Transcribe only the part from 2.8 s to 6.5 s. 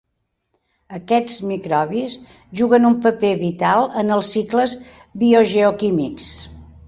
un paper vital en els cicles biogeoquímics.